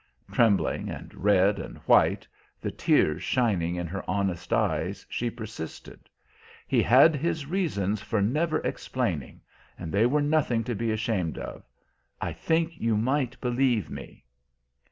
[0.31, 2.27] Trembling and red and white,
[2.59, 6.09] the tears shining in her honest eyes, she persisted:
[6.67, 9.41] "He had his reasons for never explaining,
[9.77, 11.61] and they were nothing to be ashamed of.
[12.19, 14.25] I think you might believe me!"